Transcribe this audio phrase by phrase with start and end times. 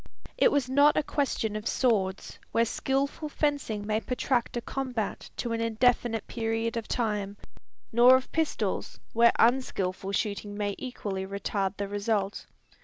[0.35, 5.51] It was not a question of swords, where skilful fencing may protract a combat to
[5.53, 7.37] an indefinite period of time;
[7.91, 12.47] nor of pistols, where unskilful shooting may equally retard the result.